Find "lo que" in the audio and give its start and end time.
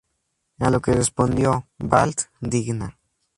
0.71-0.93